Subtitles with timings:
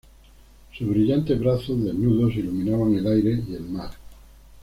[0.75, 3.91] Sus brillantes brazos desnudos iluminaban el aire y el mar.